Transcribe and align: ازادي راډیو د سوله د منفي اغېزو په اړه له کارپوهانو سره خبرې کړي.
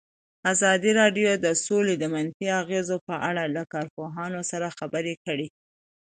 ازادي 0.53 0.91
راډیو 1.01 1.29
د 1.45 1.47
سوله 1.65 1.93
د 1.99 2.03
منفي 2.13 2.47
اغېزو 2.61 2.97
په 3.07 3.15
اړه 3.29 3.43
له 3.55 3.63
کارپوهانو 3.73 4.39
سره 4.51 4.67
خبرې 4.79 5.13
کړي. 5.25 5.47